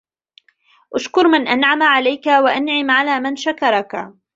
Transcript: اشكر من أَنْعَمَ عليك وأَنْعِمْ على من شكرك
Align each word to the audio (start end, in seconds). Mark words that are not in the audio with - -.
اشكر 0.95 1.27
من 1.27 1.47
أَنْعَمَ 1.47 1.83
عليك 1.83 2.25
وأَنْعِمْ 2.27 2.91
على 2.91 3.19
من 3.19 3.35
شكرك 3.35 4.11